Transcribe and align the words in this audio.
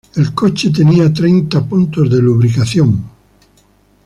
El 0.15 0.33
coche 0.33 0.71
tenía 0.71 1.13
treinta 1.13 1.61
puntos 1.63 2.09
de 2.09 2.23
lubricación. 2.23 3.03